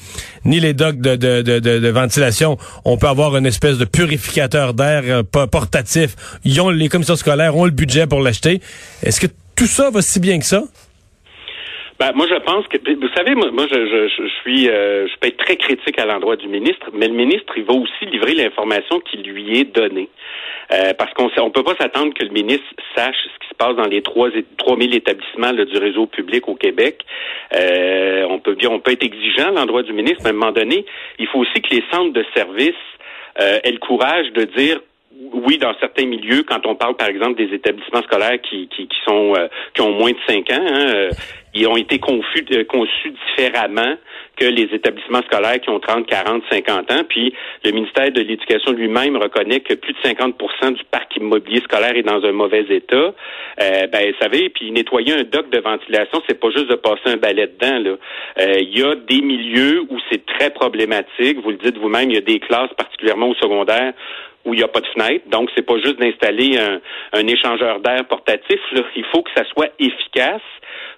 ni 0.46 0.60
les 0.60 0.74
docks 0.74 1.00
de, 1.00 1.90
ventilation, 1.90 2.58
on 2.86 2.98
peut 2.98 3.08
avoir 3.08 3.36
une 3.36 3.46
espèce 3.46 3.78
de 3.78 3.86
purificateur 3.86 4.74
d'air 4.74 5.04
euh, 5.08 5.24
portatif. 5.24 6.16
Ils 6.46 6.62
ont 6.62 6.70
les 6.70 6.90
commissions 6.90 7.16
scolaires 7.16 7.56
ont 7.56 7.66
le 7.66 7.72
budget 7.72 8.06
pour 8.06 8.22
l'acheter. 8.22 8.62
Est-ce 9.02 9.20
que 9.20 9.28
tout 9.56 9.68
ça 9.68 9.90
va 9.90 10.02
si 10.02 10.20
bien 10.20 10.38
que 10.38 10.46
ça? 10.46 10.64
Ben, 12.04 12.12
moi, 12.16 12.28
je 12.28 12.36
pense 12.36 12.68
que, 12.68 12.78
vous 12.78 13.14
savez, 13.16 13.34
moi, 13.34 13.66
je, 13.72 13.76
je, 13.76 14.10
je 14.10 14.28
suis, 14.42 14.68
euh, 14.68 15.08
je 15.08 15.14
peux 15.22 15.30
être 15.30 15.38
très 15.38 15.56
critique 15.56 15.98
à 15.98 16.06
l'endroit 16.06 16.36
du 16.36 16.50
ministre, 16.50 16.90
mais 16.92 17.08
le 17.08 17.14
ministre, 17.14 17.54
il 17.56 17.64
va 17.64 17.76
aussi 17.76 18.06
livrer 18.12 18.34
l'information 18.34 19.00
qui 19.00 19.18
lui 19.20 19.58
est 19.58 19.74
donnée. 19.74 20.10
Euh, 20.74 20.94
parce 20.96 21.14
qu'on 21.14 21.28
ne 21.28 21.52
peut 21.52 21.64
pas 21.64 21.76
s'attendre 21.80 22.14
que 22.14 22.26
le 22.26 22.32
ministre 22.32 22.66
sache 22.94 23.16
ce 23.16 23.40
qui 23.40 23.48
se 23.48 23.56
passe 23.56 23.78
dans 23.78 23.86
les 23.86 24.02
trois 24.02 24.28
3000 24.58 24.94
établissements 24.94 25.54
du 25.54 25.78
réseau 25.78 26.06
public 26.08 26.50
au 26.50 26.56
Québec. 26.56 27.06
Euh, 27.56 28.26
on 28.30 28.40
peut 28.40 28.56
bien, 28.56 28.70
on 28.70 28.80
peut 28.80 28.92
être 28.92 29.04
exigeant 29.04 29.48
à 29.48 29.52
l'endroit 29.52 29.84
du 29.84 29.94
ministre, 29.94 30.24
mais 30.24 30.32
à 30.32 30.34
un 30.34 30.36
moment 30.36 30.52
donné, 30.52 30.86
il 31.20 31.28
faut 31.28 31.40
aussi 31.40 31.62
que 31.62 31.74
les 31.74 31.84
centres 31.90 32.12
de 32.12 32.26
services 32.36 32.74
aient 33.38 33.72
le 33.72 33.80
courage 33.80 34.30
de 34.34 34.44
dire 34.44 34.82
oui, 35.46 35.58
dans 35.58 35.74
certains 35.80 36.06
milieux, 36.06 36.44
quand 36.44 36.66
on 36.66 36.76
parle 36.76 36.96
par 36.96 37.08
exemple 37.08 37.36
des 37.36 37.54
établissements 37.54 38.02
scolaires 38.04 38.40
qui, 38.42 38.68
qui, 38.70 38.88
qui 38.88 38.98
sont 39.06 39.34
euh, 39.36 39.48
qui 39.74 39.82
ont 39.82 39.92
moins 39.92 40.12
de 40.12 40.18
cinq 40.28 40.50
ans, 40.52 40.66
hein, 40.66 40.94
euh, 40.96 41.10
ils 41.54 41.68
ont 41.68 41.78
été 41.78 42.00
confus, 42.00 42.46
euh, 42.52 42.64
conçus 42.64 43.14
différemment 43.28 43.96
que 44.36 44.46
les 44.46 44.64
établissements 44.74 45.22
scolaires 45.22 45.62
qui 45.62 45.70
ont 45.70 45.80
30, 45.80 46.08
40, 46.08 46.44
50 46.52 46.92
ans. 46.92 47.04
Puis 47.08 47.34
le 47.64 47.72
ministère 47.72 48.12
de 48.12 48.22
l'Éducation 48.22 48.72
lui-même 48.72 49.18
reconnaît 49.18 49.60
que 49.60 49.76
plus 49.76 49.94
de 49.94 50.00
50% 50.00 50.74
du 50.74 50.84
parc 50.86 51.16
immobilier 51.18 51.62
scolaire 51.62 51.96
est 51.96 52.04
dans 52.04 52.24
un 52.24 52.32
mauvais 52.32 52.66
état. 52.70 53.14
ben, 53.60 54.12
vous 54.12 54.18
savez, 54.20 54.50
puis 54.50 54.72
nettoyer 54.72 55.14
un 55.14 55.24
dock 55.24 55.52
de 55.52 55.60
ventilation, 55.60 56.24
c'est 56.28 56.40
pas 56.40 56.50
juste 56.50 56.70
de 56.70 56.76
passer 56.76 57.06
un 57.06 57.18
balai 57.18 57.48
dedans. 57.48 57.78
Là. 57.78 58.58
Il 58.60 58.76
y 58.76 58.82
a 58.82 58.96
des 58.96 59.22
milieux 59.22 59.82
où 59.88 60.00
c'est 60.12 60.26
très 60.26 60.50
problématique. 60.50 61.40
Vous 61.44 61.52
le 61.52 61.58
dites 61.58 61.78
vous-même, 61.78 62.10
il 62.10 62.16
y 62.16 62.18
a 62.18 62.22
des 62.22 62.40
classes, 62.40 62.74
particulièrement 62.76 63.30
au 63.30 63.36
secondaire, 63.36 63.94
où 64.46 64.54
il 64.54 64.58
n'y 64.58 64.64
a 64.64 64.68
pas 64.68 64.82
de 64.82 64.88
fenêtre. 64.88 65.26
Donc, 65.30 65.50
c'est 65.56 65.66
pas 65.66 65.78
juste 65.78 66.00
d'installer 66.00 66.58
un, 67.14 67.28
échangeur 67.28 67.80
d'air 67.80 68.06
portatif. 68.06 68.60
Il 68.96 69.06
faut 69.06 69.22
que 69.22 69.32
ça 69.36 69.44
soit 69.46 69.70
efficace. 69.80 70.42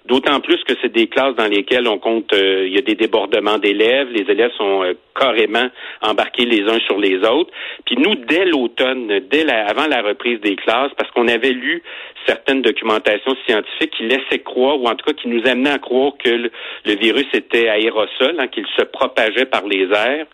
D'autant 0.06 0.40
plus 0.40 0.62
que 0.64 0.74
c'est 0.80 0.92
des 0.92 1.08
classes 1.08 1.34
dans 1.34 1.48
lesquelles 1.48 1.88
on 1.88 1.98
compte, 1.98 2.32
euh, 2.32 2.64
il 2.66 2.74
y 2.74 2.78
a 2.78 2.82
des 2.82 2.94
débordements 2.94 3.58
d'élèves, 3.58 4.08
les 4.10 4.30
élèves 4.30 4.52
sont 4.56 4.84
euh, 4.84 4.94
carrément 5.18 5.66
embarqués 6.00 6.44
les 6.44 6.62
uns 6.62 6.78
sur 6.86 6.98
les 6.98 7.16
autres. 7.24 7.50
Puis 7.84 7.96
nous, 7.96 8.14
dès 8.14 8.44
l'automne, 8.44 9.20
dès 9.28 9.50
avant 9.50 9.88
la 9.88 10.02
reprise 10.02 10.40
des 10.40 10.54
classes, 10.54 10.92
parce 10.96 11.10
qu'on 11.10 11.26
avait 11.26 11.52
lu 11.52 11.82
certaines 12.26 12.62
documentations 12.62 13.36
scientifiques 13.46 13.92
qui 13.96 14.04
laissaient 14.04 14.42
croire, 14.42 14.80
ou 14.80 14.86
en 14.86 14.94
tout 14.94 15.04
cas 15.06 15.12
qui 15.12 15.28
nous 15.28 15.46
amenaient 15.46 15.70
à 15.70 15.78
croire 15.78 16.12
que 16.22 16.28
le, 16.28 16.94
virus 16.94 17.26
était 17.32 17.68
aérosol, 17.68 18.36
hein, 18.38 18.48
qu'il 18.48 18.66
se 18.76 18.82
propageait 18.84 19.46
par 19.46 19.66
les 19.66 19.88
airs. 19.92 20.26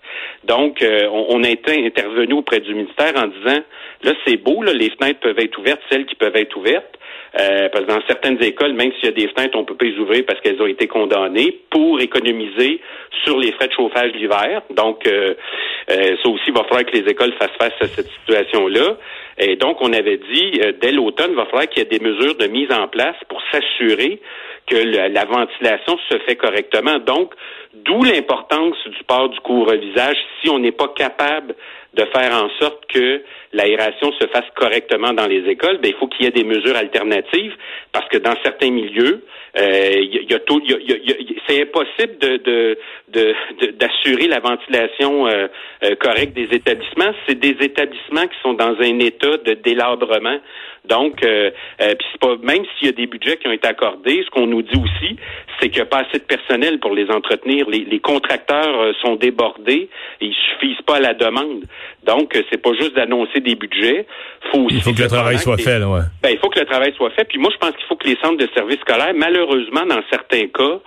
Donc, 0.44 0.82
euh, 0.82 1.08
on, 1.12 1.36
on, 1.36 1.44
a 1.44 1.48
été 1.48 1.84
intervenu 1.84 2.34
auprès 2.34 2.60
du 2.60 2.74
ministère 2.74 3.12
en 3.16 3.26
disant, 3.26 3.62
là, 4.02 4.12
c'est 4.26 4.36
beau, 4.36 4.62
les 4.62 4.90
fenêtres 4.90 5.20
peuvent 5.20 5.38
être 5.38 5.58
ouvertes, 5.58 5.82
celles 5.90 6.06
qui 6.06 6.14
peuvent 6.14 6.36
être 6.36 6.56
ouvertes, 6.56 6.98
euh, 7.38 7.68
parce 7.70 7.84
que 7.84 7.90
dans 7.90 8.00
certaines 8.06 8.42
écoles, 8.42 8.74
même 8.74 8.92
s'il 8.94 9.04
y 9.04 9.08
a 9.08 9.12
des 9.12 9.28
fenêtres, 9.28 9.56
on 9.56 9.64
peut 9.64 9.74
pas 9.74 9.86
les 9.86 9.98
ouvrir 9.98 10.24
parce 10.26 10.40
qu'elles 10.40 10.60
ont 10.60 10.66
été 10.66 10.86
condamnées 10.86 11.58
pour 11.70 12.00
économiser 12.00 12.80
sur 13.24 13.38
les 13.38 13.52
frais 13.52 13.68
de 13.68 13.72
chauffage 13.72 14.12
l'hiver. 14.12 14.62
Donc, 14.70 15.06
euh, 15.06 15.34
euh, 15.90 16.16
ça 16.22 16.28
aussi, 16.28 16.50
va 16.50 16.64
falloir 16.64 16.84
que 16.84 16.96
les 16.96 17.10
écoles 17.10 17.32
fassent 17.38 17.56
face 17.58 17.74
à 17.80 17.86
cette 17.86 18.08
situation-là. 18.20 18.96
Et 19.38 19.56
donc, 19.56 19.78
on 19.80 19.92
avait 19.92 20.18
dit, 20.18 20.60
dès 20.80 20.92
l'automne, 20.92 21.30
il 21.30 21.36
va 21.36 21.46
falloir 21.46 21.68
qu'il 21.68 21.82
y 21.82 21.86
ait 21.86 21.98
des 21.98 22.04
mesures 22.04 22.34
de 22.34 22.46
mise 22.48 22.70
en 22.70 22.86
place 22.88 23.16
pour 23.28 23.40
s'assurer 23.50 24.20
que 24.66 24.76
la 24.76 25.24
ventilation 25.24 25.98
se 26.10 26.18
fait 26.26 26.36
correctement. 26.36 26.98
Donc, 26.98 27.32
d'où 27.74 28.02
l'importance 28.02 28.76
du 28.86 29.04
port 29.04 29.28
du 29.28 29.40
couvre-visage 29.40 30.16
si 30.40 30.50
on 30.50 30.58
n'est 30.58 30.72
pas 30.72 30.88
capable 30.88 31.54
de 31.94 32.04
faire 32.06 32.32
en 32.32 32.48
sorte 32.58 32.86
que 32.86 33.22
l'aération 33.52 34.12
se 34.18 34.26
fasse 34.28 34.46
correctement 34.54 35.12
dans 35.12 35.26
les 35.26 35.46
écoles, 35.50 35.78
ben, 35.82 35.90
il 35.90 35.94
faut 35.94 36.06
qu'il 36.06 36.24
y 36.24 36.28
ait 36.28 36.32
des 36.32 36.44
mesures 36.44 36.76
alternatives 36.76 37.54
parce 37.92 38.08
que 38.08 38.16
dans 38.16 38.34
certains 38.42 38.70
milieux, 38.70 39.24
il 39.54 40.26
y, 40.30 40.34
a, 40.34 40.38
tout, 40.38 40.62
c'est 41.46 41.60
impossible 41.60 42.16
de, 42.18 42.78
d'assurer 43.72 44.26
la 44.26 44.40
ventilation 44.40 45.26
euh, 45.26 45.48
euh, 45.84 45.94
correcte 45.96 46.34
des 46.34 46.48
établissements. 46.52 47.12
C'est 47.28 47.38
des 47.38 47.56
établissements 47.60 48.26
qui 48.26 48.38
sont 48.42 48.54
dans 48.54 48.74
un 48.80 48.98
état 49.00 49.36
de 49.36 49.52
délabrement. 49.54 50.38
Donc, 50.84 51.24
euh, 51.24 51.50
euh, 51.80 51.94
pas, 52.20 52.36
même 52.42 52.64
s'il 52.76 52.86
y 52.86 52.90
a 52.90 52.92
des 52.92 53.06
budgets 53.06 53.36
qui 53.36 53.46
ont 53.46 53.52
été 53.52 53.68
accordés, 53.68 54.22
ce 54.24 54.30
qu'on 54.30 54.46
nous 54.46 54.62
dit 54.62 54.76
aussi, 54.76 55.16
c'est 55.60 55.68
qu'il 55.68 55.76
n'y 55.76 55.82
a 55.82 55.86
pas 55.86 56.04
assez 56.08 56.18
de 56.18 56.24
personnel 56.24 56.80
pour 56.80 56.94
les 56.94 57.08
entretenir. 57.10 57.61
Les, 57.68 58.00
contracteurs 58.00 58.80
euh, 58.80 58.92
sont 59.02 59.16
débordés 59.16 59.88
et 60.20 60.26
ils 60.26 60.34
suffisent 60.34 60.82
pas 60.86 60.96
à 60.96 61.00
la 61.00 61.14
demande. 61.14 61.64
Donc, 62.04 62.34
euh, 62.36 62.42
c'est 62.50 62.60
pas 62.60 62.72
juste 62.74 62.94
d'annoncer 62.94 63.40
des 63.40 63.54
budgets. 63.54 64.06
Faut 64.50 64.66
il 64.70 64.80
faut 64.82 64.92
que 64.92 65.02
le 65.02 65.08
travail 65.08 65.38
soit 65.38 65.58
fait, 65.58 65.78
là, 65.78 65.88
ouais. 65.88 66.00
Ben, 66.22 66.30
il 66.30 66.38
faut 66.38 66.48
que 66.48 66.60
le 66.60 66.66
travail 66.66 66.92
soit 66.96 67.10
fait. 67.10 67.24
Puis 67.24 67.38
moi, 67.38 67.50
je 67.52 67.58
pense 67.58 67.76
qu'il 67.76 67.86
faut 67.88 67.96
que 67.96 68.08
les 68.08 68.16
centres 68.22 68.38
de 68.38 68.48
services 68.54 68.80
scolaires, 68.80 69.14
malheureusement, 69.14 69.86
dans 69.86 70.02
certains 70.10 70.46
cas, 70.48 70.80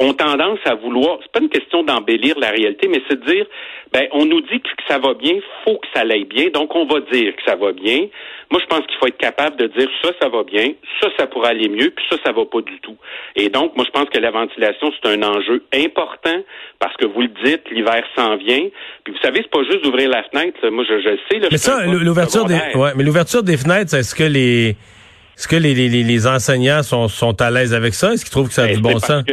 ont 0.00 0.12
tendance 0.12 0.58
à 0.64 0.74
vouloir, 0.74 1.18
c'est 1.22 1.32
pas 1.32 1.40
une 1.40 1.48
question 1.48 1.82
d'embellir 1.82 2.38
la 2.38 2.50
réalité, 2.50 2.88
mais 2.88 3.00
c'est 3.08 3.20
de 3.20 3.26
dire, 3.26 3.46
ben, 3.92 4.08
on 4.12 4.26
nous 4.26 4.40
dit 4.40 4.60
que 4.60 4.68
ça 4.88 4.98
va 4.98 5.14
bien, 5.14 5.34
faut 5.64 5.76
que 5.76 5.86
ça 5.94 6.00
aille 6.00 6.24
bien, 6.24 6.48
donc 6.50 6.74
on 6.74 6.84
va 6.84 7.00
dire 7.12 7.34
que 7.36 7.42
ça 7.46 7.54
va 7.54 7.72
bien. 7.72 8.08
Moi, 8.50 8.60
je 8.60 8.66
pense 8.66 8.86
qu'il 8.86 8.96
faut 8.98 9.06
être 9.06 9.18
capable 9.18 9.56
de 9.56 9.68
dire 9.68 9.88
ça, 10.02 10.10
ça 10.20 10.28
va 10.28 10.42
bien, 10.42 10.72
ça, 11.00 11.08
ça 11.16 11.26
pourrait 11.26 11.50
aller 11.50 11.68
mieux, 11.68 11.90
puis 11.90 12.04
ça, 12.10 12.16
ça 12.24 12.32
va 12.32 12.44
pas 12.44 12.60
du 12.60 12.78
tout. 12.80 12.96
Et 13.36 13.48
donc, 13.48 13.76
moi, 13.76 13.84
je 13.86 13.90
pense 13.90 14.08
que 14.08 14.18
la 14.18 14.30
ventilation, 14.32 14.92
c'est 14.92 15.10
un 15.10 15.22
enjeu 15.22 15.62
important 15.72 16.42
parce 16.80 16.96
que 16.96 17.06
vous 17.06 17.22
le 17.22 17.30
dites, 17.44 17.62
l'hiver 17.70 18.04
s'en 18.16 18.36
vient. 18.36 18.66
Puis 19.04 19.14
vous 19.14 19.20
savez, 19.22 19.42
c'est 19.42 19.50
pas 19.50 19.64
juste 19.64 19.84
d'ouvrir 19.84 20.10
la 20.10 20.24
fenêtre. 20.24 20.68
Moi, 20.68 20.84
je, 20.88 21.00
je 21.00 21.16
sais. 21.30 21.38
Là, 21.38 21.48
mais 21.50 21.58
ça, 21.58 21.86
l'ouverture 21.86 22.46
des, 22.46 22.58
ouais, 22.74 22.90
mais 22.96 23.04
l'ouverture 23.04 23.42
des 23.42 23.56
fenêtres, 23.56 23.94
est-ce 23.94 24.14
que 24.14 24.24
les 24.24 24.76
est-ce 25.36 25.48
que 25.48 25.56
les, 25.56 25.74
les, 25.74 25.88
les, 25.88 26.26
enseignants 26.26 26.82
sont, 26.82 27.08
sont 27.08 27.40
à 27.40 27.50
l'aise 27.50 27.74
avec 27.74 27.94
ça? 27.94 28.12
Est-ce 28.12 28.24
qu'ils 28.24 28.32
trouvent 28.32 28.48
que 28.48 28.54
ça 28.54 28.64
a 28.64 28.66
ben, 28.66 28.76
du 28.76 28.82
bon 28.82 28.98
sens? 28.98 29.24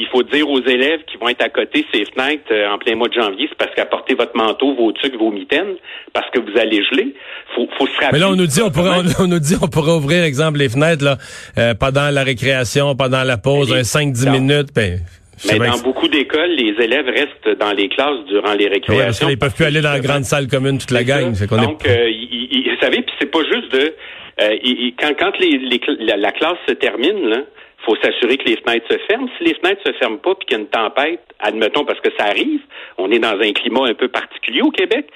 il 0.00 0.06
faut 0.06 0.22
dire 0.22 0.48
aux 0.48 0.62
élèves 0.62 1.00
qui 1.06 1.16
vont 1.18 1.28
être 1.28 1.42
à 1.42 1.48
côté 1.48 1.84
ces 1.92 2.04
fenêtres 2.04 2.50
euh, 2.50 2.70
en 2.70 2.78
plein 2.78 2.96
mois 2.96 3.08
de 3.08 3.14
janvier, 3.14 3.46
c'est 3.48 3.58
parce 3.58 3.74
qu'apportez 3.74 4.14
votre 4.14 4.36
manteau, 4.36 4.74
vos 4.74 4.92
trucs, 4.92 5.14
vos 5.16 5.30
mitaines, 5.30 5.76
parce 6.12 6.28
que 6.30 6.40
vous 6.40 6.58
allez 6.58 6.82
geler. 6.84 7.14
Faut, 7.54 7.68
faut 7.78 7.86
se 7.86 7.92
rappeler. 7.92 8.08
Mais 8.12 8.18
là, 8.18 8.30
on 8.30 8.36
nous 8.36 8.46
dit, 8.46 8.62
on 8.62 8.70
pourrait, 8.70 8.90
on, 9.18 9.26
nous 9.26 9.38
dit, 9.38 9.56
on 9.60 9.68
pourrait 9.68 9.92
ouvrir, 9.92 10.24
exemple, 10.24 10.58
les 10.58 10.68
fenêtres 10.68 11.04
là, 11.04 11.18
euh, 11.58 11.74
pendant 11.74 12.10
la 12.10 12.22
récréation, 12.22 12.94
pendant 12.96 13.24
la 13.24 13.36
pause, 13.36 13.72
un 13.72 13.82
5-10 13.82 14.30
minutes. 14.30 14.68
Ben, 14.74 15.00
mais 15.48 15.58
dans 15.58 15.78
beaucoup 15.78 16.08
d'écoles, 16.08 16.50
les 16.50 16.74
élèves 16.84 17.06
restent 17.06 17.58
dans 17.58 17.72
les 17.72 17.88
classes 17.88 18.24
durant 18.28 18.52
les 18.52 18.68
récréations. 18.68 18.94
Ouais, 18.94 19.04
parce 19.06 19.18
qu'ils 19.20 19.38
peuvent 19.38 19.54
plus 19.54 19.64
aller 19.64 19.80
dans 19.80 19.92
la 19.92 20.00
grande 20.00 20.24
salle 20.24 20.48
commune 20.48 20.78
toute 20.78 20.90
la 20.90 21.02
gang. 21.02 21.32
Donc, 21.32 21.86
euh, 21.86 22.10
vous 22.10 22.86
savez, 22.86 23.02
puis 23.02 23.14
c'est 23.18 23.30
pas 23.30 23.40
juste 23.50 23.72
de 23.72 23.94
euh, 24.40 24.56
quand, 24.98 25.12
quand 25.18 25.38
les, 25.38 25.58
la, 25.98 26.32
classe 26.32 26.58
se 26.66 26.74
termine, 26.74 27.28
là, 27.28 27.42
faut 27.84 27.96
s'assurer 27.96 28.36
que 28.36 28.48
les 28.48 28.56
fenêtres 28.56 28.86
se 28.90 28.98
ferment. 29.08 29.28
Si 29.38 29.44
les 29.44 29.54
fenêtres 29.54 29.82
se 29.86 29.92
ferment 29.94 30.18
pas, 30.18 30.34
puis 30.34 30.46
qu'il 30.46 30.56
y 30.56 30.60
a 30.60 30.62
une 30.62 30.68
tempête, 30.68 31.20
admettons 31.38 31.84
parce 31.84 32.00
que 32.00 32.10
ça 32.18 32.24
arrive, 32.24 32.60
on 32.98 33.10
est 33.10 33.18
dans 33.18 33.38
un 33.40 33.52
climat 33.52 33.86
un 33.86 33.94
peu 33.94 34.08
particulier 34.08 34.62
au 34.62 34.70
Québec, 34.70 35.08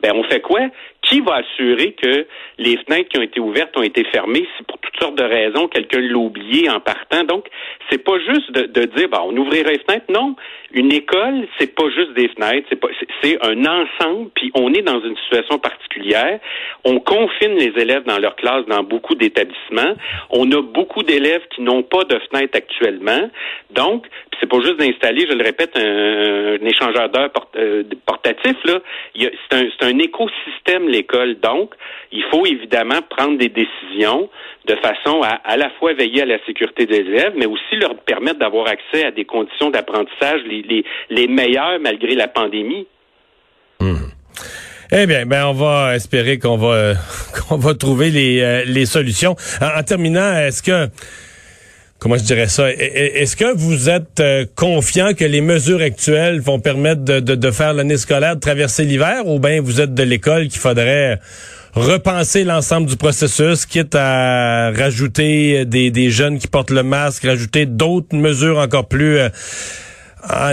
ben 0.00 0.12
on 0.14 0.22
fait 0.24 0.40
quoi? 0.40 0.60
Qui 1.02 1.20
va 1.20 1.36
assurer 1.36 1.92
que 1.92 2.26
les 2.58 2.76
fenêtres 2.78 3.08
qui 3.08 3.18
ont 3.18 3.22
été 3.22 3.40
ouvertes 3.40 3.76
ont 3.76 3.82
été 3.82 4.04
fermées? 4.04 4.46
Si 4.56 4.62
pour 4.64 4.78
toutes 4.78 4.98
sortes 5.00 5.16
de 5.16 5.24
raisons 5.24 5.68
quelqu'un 5.68 6.00
l'a 6.00 6.16
oublié 6.16 6.70
en 6.70 6.80
partant? 6.80 7.24
Donc, 7.24 7.46
c'est 7.90 8.02
pas 8.02 8.18
juste 8.18 8.52
de, 8.52 8.62
de 8.66 8.86
dire, 8.96 9.08
ben, 9.08 9.20
on 9.24 9.36
ouvrirait 9.36 9.72
les 9.72 9.78
fenêtres. 9.80 10.06
Non, 10.10 10.36
une 10.72 10.92
école, 10.92 11.46
c'est 11.58 11.74
pas 11.74 11.88
juste 11.90 12.14
des 12.14 12.28
fenêtres, 12.28 12.66
c'est 12.70 12.80
pas, 12.80 12.88
c'est 13.20 13.38
un 13.44 13.64
ensemble. 13.66 14.30
Puis 14.34 14.50
on 14.54 14.72
est 14.72 14.82
dans 14.82 15.00
une 15.00 15.16
situation 15.16 15.58
particulière. 15.58 16.38
On 16.84 17.00
confine 17.00 17.54
les 17.56 17.72
élèves 17.80 18.04
dans 18.04 18.18
leur 18.18 18.36
classe 18.36 18.64
dans 18.66 18.82
beaucoup 18.82 19.14
d'établissements. 19.14 19.94
On 20.30 20.50
a 20.52 20.62
beaucoup 20.62 21.02
d'élèves 21.02 21.42
qui 21.54 21.62
n'ont 21.62 21.82
pas 21.82 22.04
de 22.04 22.18
fenêtres 22.30 22.56
actuellement. 22.56 23.28
Donc, 23.70 24.06
c'est 24.40 24.48
pas 24.48 24.60
juste 24.60 24.76
d'installer, 24.76 25.26
je 25.28 25.36
le 25.36 25.44
répète, 25.44 25.76
un, 25.76 26.64
échangeur 26.66 27.08
d'heures 27.10 27.30
euh, 27.56 27.84
portatif. 28.06 28.56
Là, 28.64 28.80
c'est 29.14 29.56
un, 29.82 29.88
un 29.88 29.98
écosystème 29.98 30.88
l'école. 30.92 31.40
Donc, 31.40 31.74
il 32.12 32.22
faut 32.30 32.46
évidemment 32.46 33.00
prendre 33.08 33.38
des 33.38 33.48
décisions 33.48 34.28
de 34.66 34.76
façon 34.76 35.22
à 35.22 35.40
à 35.44 35.56
la 35.56 35.70
fois 35.78 35.92
veiller 35.94 36.22
à 36.22 36.26
la 36.26 36.38
sécurité 36.46 36.86
des 36.86 36.98
élèves, 36.98 37.32
mais 37.36 37.46
aussi 37.46 37.76
leur 37.80 37.96
permettre 37.96 38.38
d'avoir 38.38 38.68
accès 38.68 39.04
à 39.04 39.10
des 39.10 39.24
conditions 39.24 39.70
d'apprentissage 39.70 40.40
les, 40.46 40.62
les, 40.62 40.84
les 41.10 41.26
meilleures 41.26 41.80
malgré 41.80 42.14
la 42.14 42.28
pandémie. 42.28 42.86
Hmm. 43.80 44.12
Eh 44.94 45.06
bien, 45.06 45.24
ben 45.24 45.46
on 45.46 45.52
va 45.52 45.96
espérer 45.96 46.38
qu'on 46.38 46.58
va 46.58 46.92
qu'on 47.48 47.56
va 47.56 47.74
trouver 47.74 48.10
les, 48.10 48.40
euh, 48.40 48.62
les 48.66 48.86
solutions. 48.86 49.34
En, 49.60 49.82
terminant, 49.82 50.34
est-ce 50.34 50.62
que 50.62 50.88
comment 52.02 52.18
je 52.18 52.24
dirais 52.24 52.48
ça? 52.48 52.68
Est-ce 52.68 53.36
que 53.36 53.54
vous 53.54 53.88
êtes 53.88 54.18
euh, 54.18 54.44
confiant 54.56 55.14
que 55.14 55.24
les 55.24 55.40
mesures 55.40 55.80
actuelles 55.80 56.40
vont 56.40 56.58
permettre 56.58 57.02
de 57.04 57.50
faire 57.52 57.74
l'année 57.74 57.96
scolaire, 57.96 58.34
de 58.34 58.40
traverser 58.40 58.84
l'hiver, 58.84 59.28
ou 59.28 59.38
bien 59.38 59.60
vous 59.62 59.80
êtes 59.80 59.94
de 59.94 60.02
l'école 60.02 60.48
qu'il 60.48 60.58
faudrait 60.58 61.20
repenser 61.74 62.42
l'ensemble 62.42 62.88
du 62.88 62.96
processus, 62.96 63.66
quitte 63.66 63.94
à 63.94 64.72
rajouter 64.72 65.64
des, 65.64 65.92
des 65.92 66.10
jeunes 66.10 66.40
qui 66.40 66.48
portent 66.48 66.72
le 66.72 66.82
masque, 66.82 67.24
rajouter 67.24 67.66
d'autres 67.66 68.16
mesures 68.16 68.58
encore 68.58 68.88
plus 68.88 69.18
euh, 69.18 69.28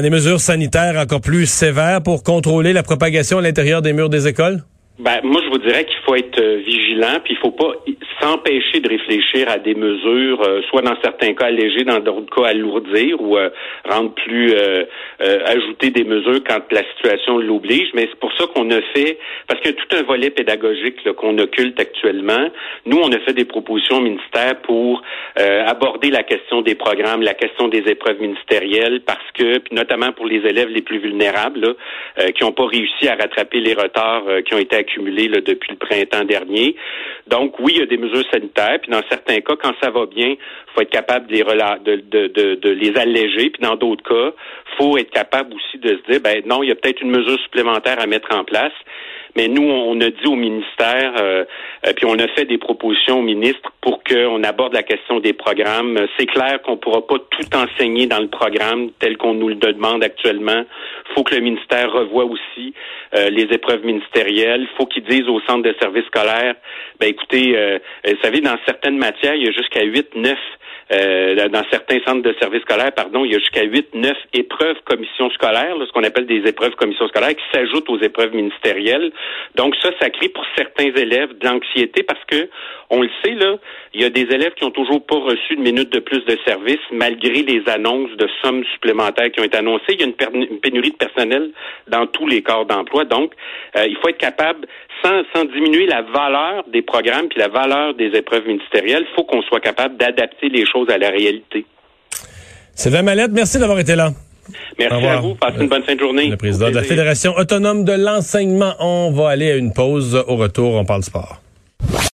des 0.02 0.10
mesures 0.12 0.40
sanitaires 0.40 0.98
encore 0.98 1.22
plus 1.22 1.48
sévères 1.48 2.04
pour 2.04 2.22
contrôler 2.22 2.74
la 2.74 2.84
propagation 2.84 3.40
à 3.40 3.42
l'intérieur 3.42 3.82
des 3.82 3.94
murs 3.94 4.10
des 4.10 4.28
écoles? 4.28 4.64
Ben, 5.00 5.22
moi, 5.24 5.40
je 5.46 5.50
vous 5.50 5.60
dirais 5.60 5.86
qu'il 5.86 5.98
faut 6.06 6.16
être 6.16 6.42
euh, 6.42 6.58
vigilant, 6.58 7.22
puis 7.24 7.34
il 7.34 7.38
faut 7.38 7.52
pas 7.52 7.72
s'empêcher 8.20 8.82
de 8.82 8.90
réfléchir 8.90 9.48
à 9.50 9.58
des 9.58 9.74
mesures, 9.74 10.42
euh, 10.42 10.62
soit 10.70 10.82
dans 10.82 10.96
certains 11.02 11.34
cas 11.36 11.46
alléger, 11.46 11.86
dans 11.86 12.02
d'autres 12.02 12.36
cas 12.36 12.50
alourdir 12.50 13.22
ou 13.22 13.38
euh, 13.38 13.50
rendre 13.88 14.14
plus 14.14 14.54
ajouter 15.46 15.92
des 15.92 16.04
mesures 16.04 16.42
quand 16.46 16.60
la 16.72 16.84
situation 16.96 17.38
l'oblige. 17.38 17.92
Mais 17.94 18.10
c'est 18.10 18.20
pour 18.20 18.34
ça 18.34 18.46
qu'on 18.54 18.70
a 18.72 18.82
fait, 18.94 19.18
parce 19.48 19.62
qu'il 19.62 19.72
y 19.72 19.74
a 19.74 19.78
tout 19.78 19.96
un 19.96 20.04
volet 20.04 20.32
pédagogique 20.32 21.10
qu'on 21.14 21.38
occulte 21.38 21.80
actuellement. 21.80 22.50
Nous, 22.86 22.98
on 22.98 23.10
a 23.12 23.20
fait 23.20 23.34
des 23.34 23.46
propositions 23.46 23.98
au 23.98 24.02
ministère 24.02 24.58
pour 24.64 25.02
aborder 25.38 26.10
la 26.10 26.24
question 26.24 26.62
des 26.62 26.76
programmes, 26.76 27.22
la 27.22 27.34
question 27.34 27.68
des 27.68 27.84
épreuves 27.88 28.20
ministérielles, 28.20 29.02
parce 29.02 29.32
que, 29.34 29.60
puis 29.60 29.76
notamment 29.76 30.12
pour 30.12 30.26
les 30.26 30.38
élèves 30.38 30.70
les 30.70 30.82
plus 30.82 31.00
vulnérables, 31.00 31.76
qui 32.36 32.44
n'ont 32.44 32.52
pas 32.52 32.66
réussi 32.66 33.08
à 33.08 33.16
rattraper 33.16 33.60
les 33.60 33.74
retards 33.74 34.24
qui 34.46 34.54
ont 34.54 34.60
été 34.60 34.76
depuis 34.98 35.72
le 35.72 35.78
printemps 35.78 36.26
dernier. 36.26 36.76
Donc, 37.28 37.60
oui, 37.60 37.74
il 37.76 37.80
y 37.80 37.84
a 37.84 37.86
des 37.86 37.98
mesures 37.98 38.26
sanitaires, 38.32 38.80
puis 38.82 38.92
dans 38.92 39.02
certains 39.10 39.40
cas, 39.42 39.56
quand 39.62 39.74
ça 39.82 39.92
va 39.92 40.06
bien, 40.06 40.36
faut 40.74 40.82
être 40.82 40.90
capable 40.90 41.28
de 41.28 41.34
les, 41.34 41.44
de, 41.44 42.70
les 42.70 42.98
alléger, 42.98 43.50
puis 43.50 43.62
dans 43.62 43.76
d'autres 43.76 44.04
cas, 44.04 44.36
faut 44.78 44.98
être 44.98 45.12
capable 45.12 45.54
aussi 45.54 45.78
de 45.78 45.98
se 45.98 46.12
dire, 46.12 46.22
ben 46.22 46.42
non, 46.46 46.64
il 46.64 46.70
y 46.70 46.72
a 46.72 46.76
peut-être 46.76 47.02
une 47.02 47.12
mesure 47.12 47.40
supplémentaire 47.42 48.00
à 48.00 48.08
mettre 48.08 48.36
en 48.36 48.44
place. 48.44 48.74
Mais 49.36 49.48
nous, 49.48 49.64
on 49.64 50.00
a 50.02 50.10
dit 50.10 50.28
au 50.28 50.36
ministère, 50.36 51.14
euh, 51.18 51.46
euh, 51.86 51.94
puis 51.96 52.06
on 52.06 52.18
a 52.18 52.28
fait 52.30 52.46
des 52.46 52.58
propositions 52.58 53.20
au 53.20 53.22
ministre 53.22 53.72
pour 53.82 54.04
qu'on 54.04 54.44
aborde 54.44 54.74
la 54.74 54.84
question 54.84 55.20
des 55.20 55.34
programmes. 55.34 56.00
C'est 56.18 56.26
clair 56.26 56.62
qu'on 56.62 56.74
ne 56.74 56.78
pourra 56.78 57.06
pas 57.06 57.18
tout 57.20 57.56
enseigner 57.56 58.08
dans 58.08 58.20
le 58.20 58.28
programme 58.28 58.90
tel 59.00 59.18
qu'on 59.18 59.34
nous 59.34 59.50
le 59.50 59.56
demande 59.56 60.04
actuellement. 60.04 60.64
Il 61.10 61.14
faut 61.14 61.24
que 61.24 61.36
le 61.36 61.42
ministère 61.42 61.92
revoie 61.92 62.26
aussi 62.26 62.74
euh, 63.16 63.30
les 63.30 63.44
épreuves 63.54 63.86
ministérielles. 63.86 64.62
Il 64.62 64.78
faut 64.78 64.86
qu'ils 64.86 65.06
disent 65.06 65.28
au 65.28 65.40
centre 65.42 65.64
de 65.64 65.76
services 65.80 66.06
scolaires, 66.06 66.56
ben 67.00 67.08
écoutez, 67.08 67.80
vous 68.06 68.22
savez, 68.22 68.42
dans 68.42 68.58
certaines 68.66 68.98
matières, 68.98 69.36
il 69.36 69.46
y 69.46 69.48
a 69.48 69.52
jusqu'à 69.52 69.84
8, 69.84 70.16
9 70.16 70.38
euh, 70.92 71.48
dans 71.50 71.64
certains 71.70 72.00
centres 72.04 72.24
de 72.24 72.34
services 72.40 72.64
scolaires, 72.64 72.92
pardon, 72.92 73.24
il 73.24 73.32
y 73.32 73.36
a 73.36 73.40
jusqu'à 73.40 73.62
8, 73.62 73.94
9 73.94 74.12
épreuves 74.34 74.78
commissions 74.86 75.30
scolaires, 75.32 75.76
ce 75.86 75.92
qu'on 75.92 76.04
appelle 76.04 76.26
des 76.26 76.42
épreuves 76.48 76.74
commissions 76.76 77.08
scolaires, 77.10 77.36
qui 77.36 77.44
s'ajoutent 77.54 77.90
aux 77.90 78.00
épreuves 78.00 78.34
ministérielles. 78.34 79.12
Donc 79.56 79.76
ça, 79.82 79.90
ça 80.02 80.10
crée 80.10 80.30
pour 80.30 80.46
certains 80.56 80.92
élèves 80.96 81.38
de 81.38 81.46
l'anxiété 81.46 82.04
parce 82.04 82.24
que, 82.26 82.50
on 82.90 83.02
le 83.02 83.10
sait, 83.24 83.36
là, 83.36 83.56
il 83.94 84.02
y 84.02 84.06
a 84.06 84.10
des 84.10 84.22
élèves 84.22 84.54
qui 84.54 84.64
ont 84.64 84.72
toujours 84.72 85.06
pas 85.06 85.18
reçu 85.18 85.56
de 85.56 85.62
minutes 85.62 85.92
de 85.92 86.00
plus 86.00 86.24
de 86.26 86.38
service 86.46 86.80
malgré 86.92 87.44
les 87.44 87.62
annonces 87.68 88.12
de 88.18 88.28
sommes 88.44 88.64
supplémentaires 88.74 89.32
qui 89.32 89.40
ont 89.40 89.44
été 89.44 89.58
annoncées. 89.58 89.94
Il 89.94 90.02
y 90.02 90.04
a 90.04 90.08
une, 90.08 90.60
pénurie 90.60 90.92
de 90.92 90.96
personnel 90.96 91.52
dans 91.88 92.08
tous 92.08 92.28
les 92.28 92.42
corps 92.42 92.66
d'emploi. 92.66 93.06
Donc, 93.06 93.34
euh, 93.76 93.86
il 93.88 93.96
faut 93.98 94.10
être 94.10 94.18
capable, 94.18 94.68
sans, 95.04 95.22
sans 95.34 95.46
diminuer 95.46 95.86
la 95.86 96.02
valeur 96.02 96.64
des 96.68 96.82
programmes 96.82 97.28
puis 97.28 97.40
la 97.40 97.48
valeur 97.48 97.94
des 97.94 98.08
épreuves 98.18 98.48
ministérielles, 98.48 99.06
il 99.10 99.16
faut 99.16 99.24
qu'on 99.24 99.42
soit 99.44 99.60
capable 99.60 99.98
d'adapter 99.98 100.50
les 100.50 100.66
choses 100.66 100.90
à 100.90 100.98
la 100.98 101.10
réalité. 101.10 101.66
Sylvain 102.76 103.02
Mallette, 103.02 103.32
merci 103.32 103.60
d'avoir 103.60 103.80
été 103.80 103.96
là. 103.96 104.12
Merci 104.78 105.06
à 105.06 105.20
vous. 105.20 105.36
Passez 105.36 105.62
une 105.62 105.70
bonne 105.70 105.84
fin 105.84 105.96
de 105.96 106.00
journée. 106.00 106.28
Le 106.30 106.38
président 106.38 106.70
de 106.70 106.76
la 106.76 106.84
Fédération 106.84 107.34
autonome 107.36 107.84
de 107.84 107.94
l'enseignement. 107.94 108.74
On 108.80 109.12
va 109.12 109.30
aller 109.30 109.52
à 109.52 109.56
une 109.56 109.74
pause. 109.74 110.16
Au 110.28 110.36
retour, 110.36 110.76
on 110.76 110.86
parle 110.86 111.04
sport. 111.04 111.42